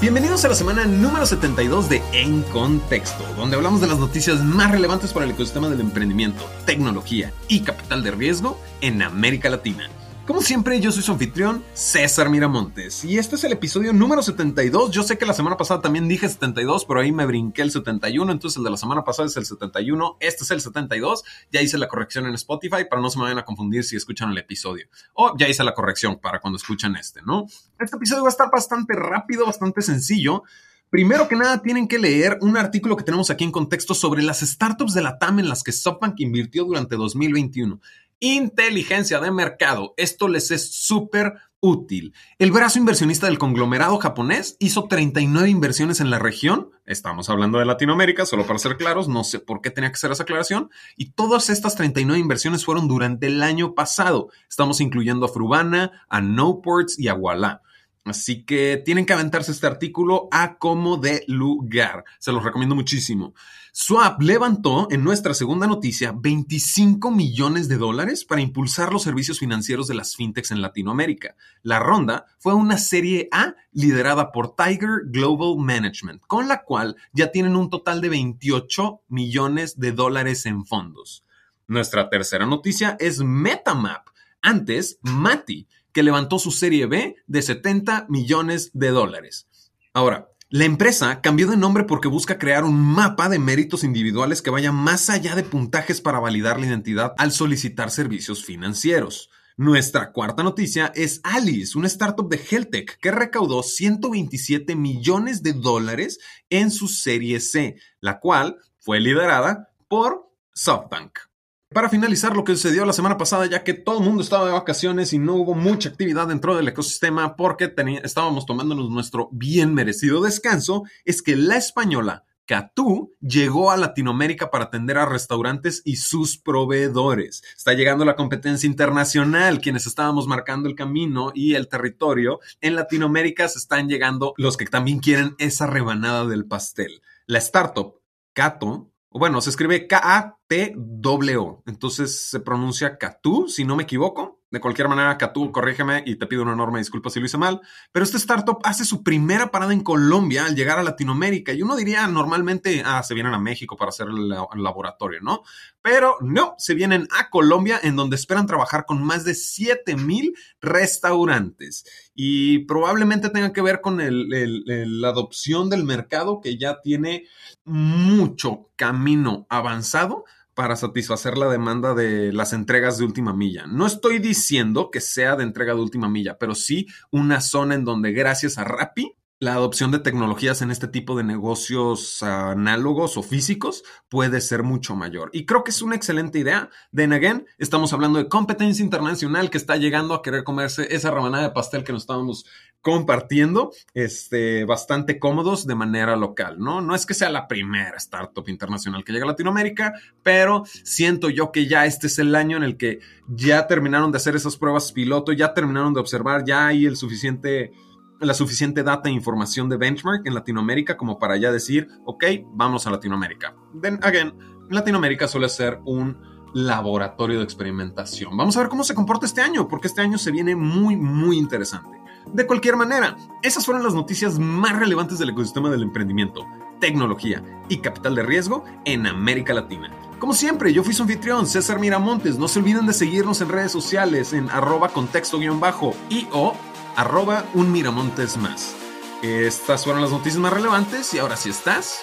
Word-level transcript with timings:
Bienvenidos 0.00 0.46
a 0.46 0.48
la 0.48 0.54
semana 0.54 0.86
número 0.86 1.26
72 1.26 1.90
de 1.90 2.00
En 2.14 2.40
Contexto, 2.44 3.22
donde 3.36 3.56
hablamos 3.56 3.82
de 3.82 3.86
las 3.86 3.98
noticias 3.98 4.42
más 4.42 4.70
relevantes 4.70 5.12
para 5.12 5.26
el 5.26 5.32
ecosistema 5.32 5.68
del 5.68 5.80
emprendimiento, 5.80 6.42
tecnología 6.64 7.34
y 7.48 7.60
capital 7.60 8.02
de 8.02 8.10
riesgo 8.10 8.58
en 8.80 9.02
América 9.02 9.50
Latina. 9.50 9.90
Como 10.30 10.42
siempre, 10.42 10.78
yo 10.78 10.92
soy 10.92 11.02
su 11.02 11.10
anfitrión, 11.10 11.64
César 11.74 12.30
Miramontes, 12.30 13.04
y 13.04 13.18
este 13.18 13.34
es 13.34 13.42
el 13.42 13.50
episodio 13.50 13.92
número 13.92 14.22
72. 14.22 14.92
Yo 14.92 15.02
sé 15.02 15.18
que 15.18 15.26
la 15.26 15.32
semana 15.34 15.56
pasada 15.56 15.80
también 15.80 16.06
dije 16.06 16.28
72, 16.28 16.84
pero 16.84 17.00
ahí 17.00 17.10
me 17.10 17.26
brinqué 17.26 17.62
el 17.62 17.72
71, 17.72 18.30
entonces 18.30 18.56
el 18.56 18.62
de 18.62 18.70
la 18.70 18.76
semana 18.76 19.02
pasada 19.02 19.26
es 19.26 19.36
el 19.36 19.44
71, 19.44 20.18
este 20.20 20.44
es 20.44 20.50
el 20.52 20.60
72. 20.60 21.24
Ya 21.50 21.60
hice 21.60 21.78
la 21.78 21.88
corrección 21.88 22.26
en 22.26 22.34
Spotify 22.34 22.84
para 22.88 23.02
no 23.02 23.10
se 23.10 23.18
me 23.18 23.24
vayan 23.24 23.38
a 23.38 23.44
confundir 23.44 23.82
si 23.82 23.96
escuchan 23.96 24.30
el 24.30 24.38
episodio. 24.38 24.86
O 25.14 25.36
ya 25.36 25.48
hice 25.48 25.64
la 25.64 25.74
corrección 25.74 26.20
para 26.20 26.38
cuando 26.38 26.58
escuchan 26.58 26.94
este, 26.94 27.22
¿no? 27.22 27.46
Este 27.80 27.96
episodio 27.96 28.22
va 28.22 28.28
a 28.28 28.30
estar 28.30 28.52
bastante 28.52 28.94
rápido, 28.94 29.46
bastante 29.46 29.82
sencillo. 29.82 30.44
Primero 30.90 31.26
que 31.26 31.34
nada, 31.34 31.60
tienen 31.60 31.88
que 31.88 31.98
leer 31.98 32.38
un 32.40 32.56
artículo 32.56 32.96
que 32.96 33.02
tenemos 33.02 33.30
aquí 33.30 33.42
en 33.42 33.50
contexto 33.50 33.94
sobre 33.94 34.22
las 34.22 34.40
startups 34.40 34.94
de 34.94 35.02
la 35.02 35.18
TAM 35.18 35.40
en 35.40 35.48
las 35.48 35.64
que 35.64 35.72
SoftBank 35.72 36.20
invirtió 36.20 36.64
durante 36.64 36.94
2021 36.94 37.80
inteligencia 38.20 39.18
de 39.20 39.30
mercado. 39.30 39.94
Esto 39.96 40.28
les 40.28 40.50
es 40.50 40.72
súper 40.74 41.34
útil. 41.60 42.14
El 42.38 42.52
brazo 42.52 42.78
inversionista 42.78 43.26
del 43.26 43.38
conglomerado 43.38 43.98
japonés 43.98 44.56
hizo 44.58 44.84
39 44.84 45.48
inversiones 45.48 46.00
en 46.00 46.10
la 46.10 46.18
región. 46.18 46.70
Estamos 46.86 47.28
hablando 47.28 47.58
de 47.58 47.66
Latinoamérica, 47.66 48.24
solo 48.26 48.46
para 48.46 48.58
ser 48.58 48.76
claros, 48.76 49.08
no 49.08 49.24
sé 49.24 49.38
por 49.40 49.60
qué 49.60 49.70
tenía 49.70 49.90
que 49.90 49.98
ser 49.98 50.10
esa 50.10 50.22
aclaración. 50.22 50.70
Y 50.96 51.12
todas 51.12 51.50
estas 51.50 51.74
39 51.74 52.18
inversiones 52.18 52.64
fueron 52.64 52.88
durante 52.88 53.26
el 53.26 53.42
año 53.42 53.74
pasado. 53.74 54.28
Estamos 54.48 54.80
incluyendo 54.80 55.26
a 55.26 55.28
Frubana, 55.28 56.04
a 56.08 56.20
Noports 56.20 56.98
y 56.98 57.08
a 57.08 57.14
Walla. 57.14 57.62
Así 58.04 58.44
que 58.44 58.80
tienen 58.82 59.04
que 59.04 59.12
aventarse 59.12 59.52
este 59.52 59.66
artículo 59.66 60.28
a 60.32 60.56
como 60.56 60.96
de 60.96 61.22
lugar. 61.26 62.04
Se 62.18 62.32
los 62.32 62.42
recomiendo 62.42 62.74
muchísimo. 62.74 63.34
Swap 63.72 64.20
levantó 64.22 64.88
en 64.90 65.04
nuestra 65.04 65.34
segunda 65.34 65.66
noticia 65.66 66.12
25 66.16 67.10
millones 67.10 67.68
de 67.68 67.76
dólares 67.76 68.24
para 68.24 68.40
impulsar 68.40 68.92
los 68.92 69.02
servicios 69.02 69.38
financieros 69.38 69.86
de 69.86 69.94
las 69.94 70.16
fintechs 70.16 70.50
en 70.50 70.62
Latinoamérica. 70.62 71.36
La 71.62 71.78
ronda 71.78 72.24
fue 72.38 72.54
una 72.54 72.78
serie 72.78 73.28
A 73.30 73.54
liderada 73.70 74.32
por 74.32 74.56
Tiger 74.56 75.02
Global 75.04 75.56
Management, 75.58 76.22
con 76.26 76.48
la 76.48 76.64
cual 76.64 76.96
ya 77.12 77.30
tienen 77.30 77.54
un 77.54 77.70
total 77.70 78.00
de 78.00 78.08
28 78.08 79.02
millones 79.08 79.78
de 79.78 79.92
dólares 79.92 80.46
en 80.46 80.64
fondos. 80.64 81.24
Nuestra 81.68 82.08
tercera 82.08 82.46
noticia 82.46 82.96
es 82.98 83.20
Metamap, 83.20 84.08
antes 84.42 84.98
Mati 85.02 85.68
que 85.92 86.02
levantó 86.02 86.38
su 86.38 86.50
serie 86.50 86.86
B 86.86 87.16
de 87.26 87.42
70 87.42 88.06
millones 88.08 88.70
de 88.74 88.88
dólares. 88.90 89.48
Ahora, 89.92 90.28
la 90.52 90.64
empresa 90.64 91.20
cambió 91.20 91.46
de 91.46 91.56
nombre 91.56 91.84
porque 91.84 92.08
busca 92.08 92.36
crear 92.36 92.64
un 92.64 92.76
mapa 92.80 93.28
de 93.28 93.38
méritos 93.38 93.84
individuales 93.84 94.42
que 94.42 94.50
vaya 94.50 94.72
más 94.72 95.08
allá 95.08 95.36
de 95.36 95.44
puntajes 95.44 96.00
para 96.00 96.18
validar 96.18 96.58
la 96.58 96.66
identidad 96.66 97.14
al 97.18 97.30
solicitar 97.30 97.92
servicios 97.92 98.44
financieros. 98.44 99.30
Nuestra 99.56 100.10
cuarta 100.10 100.42
noticia 100.42 100.90
es 100.96 101.20
Alice, 101.22 101.78
una 101.78 101.86
startup 101.86 102.28
de 102.28 102.40
Heltech 102.50 102.98
que 102.98 103.10
recaudó 103.12 103.62
127 103.62 104.74
millones 104.74 105.44
de 105.44 105.52
dólares 105.52 106.18
en 106.48 106.72
su 106.72 106.88
serie 106.88 107.38
C, 107.38 107.76
la 108.00 108.18
cual 108.18 108.56
fue 108.80 108.98
liderada 108.98 109.68
por 109.86 110.32
SoftBank. 110.52 111.29
Para 111.72 111.88
finalizar 111.88 112.34
lo 112.34 112.42
que 112.42 112.56
sucedió 112.56 112.84
la 112.84 112.92
semana 112.92 113.16
pasada, 113.16 113.46
ya 113.46 113.62
que 113.62 113.74
todo 113.74 113.98
el 113.98 114.04
mundo 114.04 114.24
estaba 114.24 114.44
de 114.44 114.52
vacaciones 114.52 115.12
y 115.12 115.18
no 115.18 115.36
hubo 115.36 115.54
mucha 115.54 115.88
actividad 115.88 116.26
dentro 116.26 116.56
del 116.56 116.66
ecosistema 116.66 117.36
porque 117.36 117.72
estábamos 118.02 118.44
tomándonos 118.44 118.90
nuestro 118.90 119.28
bien 119.30 119.72
merecido 119.72 120.20
descanso, 120.20 120.82
es 121.04 121.22
que 121.22 121.36
la 121.36 121.56
española 121.56 122.24
Catú 122.44 123.12
llegó 123.20 123.70
a 123.70 123.76
Latinoamérica 123.76 124.50
para 124.50 124.64
atender 124.64 124.98
a 124.98 125.06
restaurantes 125.06 125.82
y 125.84 125.94
sus 125.94 126.38
proveedores. 126.38 127.44
Está 127.56 127.72
llegando 127.74 128.04
la 128.04 128.16
competencia 128.16 128.66
internacional, 128.66 129.60
quienes 129.60 129.86
estábamos 129.86 130.26
marcando 130.26 130.68
el 130.68 130.74
camino 130.74 131.30
y 131.36 131.54
el 131.54 131.68
territorio. 131.68 132.40
En 132.60 132.74
Latinoamérica 132.74 133.48
se 133.48 133.60
están 133.60 133.88
llegando 133.88 134.34
los 134.38 134.56
que 134.56 134.66
también 134.66 134.98
quieren 134.98 135.36
esa 135.38 135.68
rebanada 135.68 136.26
del 136.26 136.46
pastel. 136.46 137.00
La 137.26 137.38
startup 137.38 138.00
Cato 138.32 138.89
bueno, 139.10 139.40
se 139.40 139.50
escribe 139.50 139.86
K-A-T-W. 139.86 141.62
Entonces 141.66 142.28
se 142.28 142.40
pronuncia 142.40 142.98
Katú, 142.98 143.48
si 143.48 143.64
no 143.64 143.76
me 143.76 143.82
equivoco. 143.82 144.39
De 144.50 144.60
cualquier 144.60 144.88
manera, 144.88 145.16
Katú, 145.16 145.52
corrígeme 145.52 146.02
y 146.04 146.16
te 146.16 146.26
pido 146.26 146.42
una 146.42 146.54
enorme 146.54 146.80
disculpa 146.80 147.08
si 147.08 147.20
lo 147.20 147.26
hice 147.26 147.38
mal. 147.38 147.60
Pero 147.92 148.02
este 148.02 148.16
startup 148.16 148.58
hace 148.64 148.84
su 148.84 149.04
primera 149.04 149.52
parada 149.52 149.72
en 149.72 149.80
Colombia 149.80 150.46
al 150.46 150.56
llegar 150.56 150.78
a 150.78 150.82
Latinoamérica. 150.82 151.52
Y 151.52 151.62
uno 151.62 151.76
diría 151.76 152.06
normalmente, 152.08 152.82
ah, 152.84 153.02
se 153.04 153.14
vienen 153.14 153.32
a 153.32 153.38
México 153.38 153.76
para 153.76 153.90
hacer 153.90 154.08
el, 154.08 154.28
laboratorio, 154.28 155.20
¿no? 155.22 155.42
Pero 155.82 156.16
no, 156.20 156.56
se 156.58 156.74
vienen 156.74 157.06
a 157.16 157.30
Colombia 157.30 157.78
en 157.80 157.94
donde 157.94 158.16
esperan 158.16 158.46
trabajar 158.46 158.86
con 158.86 159.04
más 159.04 159.24
de 159.24 159.36
7000 159.36 160.34
restaurantes. 160.60 161.84
Y 162.14 162.64
probablemente 162.64 163.30
tenga 163.30 163.52
que 163.52 163.62
ver 163.62 163.80
con 163.80 164.00
la 164.00 165.08
adopción 165.08 165.70
del 165.70 165.84
mercado 165.84 166.40
que 166.40 166.58
ya 166.58 166.80
tiene 166.80 167.24
mucho 167.64 168.68
camino 168.74 169.46
avanzado 169.48 170.24
para 170.60 170.76
satisfacer 170.76 171.38
la 171.38 171.48
demanda 171.48 171.94
de 171.94 172.34
las 172.34 172.52
entregas 172.52 172.98
de 172.98 173.06
última 173.06 173.32
milla. 173.32 173.66
No 173.66 173.86
estoy 173.86 174.18
diciendo 174.18 174.90
que 174.90 175.00
sea 175.00 175.34
de 175.34 175.42
entrega 175.42 175.72
de 175.72 175.80
última 175.80 176.06
milla, 176.06 176.36
pero 176.38 176.54
sí 176.54 176.86
una 177.10 177.40
zona 177.40 177.76
en 177.76 177.86
donde 177.86 178.12
gracias 178.12 178.58
a 178.58 178.64
Rappi 178.64 179.16
la 179.40 179.54
adopción 179.54 179.90
de 179.90 179.98
tecnologías 179.98 180.60
en 180.60 180.70
este 180.70 180.86
tipo 180.86 181.16
de 181.16 181.24
negocios 181.24 182.22
análogos 182.22 183.16
o 183.16 183.22
físicos 183.22 183.82
puede 184.10 184.42
ser 184.42 184.62
mucho 184.62 184.94
mayor. 184.94 185.30
Y 185.32 185.46
creo 185.46 185.64
que 185.64 185.70
es 185.70 185.80
una 185.80 185.96
excelente 185.96 186.38
idea. 186.38 186.68
Then 186.94 187.14
again, 187.14 187.46
estamos 187.56 187.94
hablando 187.94 188.18
de 188.18 188.28
competencia 188.28 188.84
internacional 188.84 189.48
que 189.48 189.56
está 189.56 189.76
llegando 189.76 190.12
a 190.12 190.20
querer 190.20 190.44
comerse 190.44 190.94
esa 190.94 191.10
rebanada 191.10 191.44
de 191.44 191.54
pastel 191.54 191.84
que 191.84 191.92
nos 191.94 192.02
estábamos 192.02 192.44
compartiendo, 192.82 193.72
este, 193.94 194.66
bastante 194.66 195.18
cómodos 195.18 195.66
de 195.66 195.74
manera 195.74 196.16
local, 196.16 196.58
¿no? 196.58 196.82
No 196.82 196.94
es 196.94 197.06
que 197.06 197.14
sea 197.14 197.30
la 197.30 197.48
primera 197.48 197.96
startup 197.96 198.46
internacional 198.46 199.04
que 199.04 199.12
llega 199.12 199.24
a 199.24 199.28
Latinoamérica, 199.28 199.94
pero 200.22 200.64
siento 200.84 201.30
yo 201.30 201.50
que 201.50 201.66
ya 201.66 201.86
este 201.86 202.08
es 202.08 202.18
el 202.18 202.34
año 202.34 202.58
en 202.58 202.62
el 202.62 202.76
que 202.76 203.00
ya 203.26 203.66
terminaron 203.66 204.12
de 204.12 204.18
hacer 204.18 204.36
esas 204.36 204.58
pruebas 204.58 204.92
piloto, 204.92 205.32
ya 205.32 205.54
terminaron 205.54 205.94
de 205.94 206.00
observar, 206.00 206.44
ya 206.44 206.66
hay 206.66 206.84
el 206.84 206.96
suficiente 206.96 207.72
la 208.20 208.34
suficiente 208.34 208.82
data 208.82 209.08
e 209.08 209.12
información 209.12 209.68
de 209.68 209.76
benchmark 209.76 210.26
en 210.26 210.34
Latinoamérica 210.34 210.96
como 210.96 211.18
para 211.18 211.36
ya 211.36 211.50
decir, 211.50 211.88
ok, 212.04 212.24
vamos 212.52 212.86
a 212.86 212.90
Latinoamérica. 212.90 213.54
Then 213.80 213.98
again, 214.02 214.34
Latinoamérica 214.68 215.26
suele 215.26 215.48
ser 215.48 215.80
un 215.84 216.18
laboratorio 216.52 217.38
de 217.38 217.44
experimentación. 217.44 218.36
Vamos 218.36 218.56
a 218.56 218.60
ver 218.60 218.68
cómo 218.68 218.84
se 218.84 218.94
comporta 218.94 219.26
este 219.26 219.40
año, 219.40 219.68
porque 219.68 219.88
este 219.88 220.02
año 220.02 220.18
se 220.18 220.30
viene 220.30 220.54
muy, 220.56 220.96
muy 220.96 221.38
interesante. 221.38 222.00
De 222.32 222.46
cualquier 222.46 222.76
manera, 222.76 223.16
esas 223.42 223.64
fueron 223.64 223.82
las 223.82 223.94
noticias 223.94 224.38
más 224.38 224.78
relevantes 224.78 225.18
del 225.18 225.30
ecosistema 225.30 225.70
del 225.70 225.82
emprendimiento, 225.82 226.46
tecnología 226.78 227.42
y 227.68 227.78
capital 227.78 228.14
de 228.14 228.22
riesgo 228.22 228.64
en 228.84 229.06
América 229.06 229.54
Latina. 229.54 229.90
Como 230.18 230.34
siempre, 230.34 230.72
yo 230.72 230.84
fui 230.84 230.92
su 230.92 231.02
anfitrión, 231.02 231.46
César 231.46 231.80
Miramontes. 231.80 232.38
No 232.38 232.46
se 232.46 232.58
olviden 232.58 232.86
de 232.86 232.92
seguirnos 232.92 233.40
en 233.40 233.48
redes 233.48 233.72
sociales 233.72 234.34
en 234.34 234.50
arroba 234.50 234.90
contexto-bajo 234.90 235.94
y 236.10 236.28
o 236.30 236.54
arroba 236.96 237.44
un 237.54 237.72
Miramontes 237.72 238.36
más. 238.36 238.74
Estas 239.22 239.84
fueron 239.84 240.02
las 240.02 240.10
noticias 240.10 240.40
más 240.40 240.52
relevantes 240.52 241.12
y 241.14 241.18
ahora 241.18 241.36
sí 241.36 241.50
estás 241.50 242.00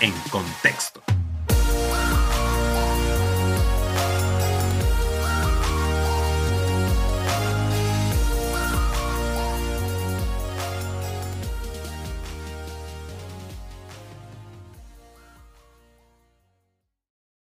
en 0.00 0.12
contexto. 0.30 0.95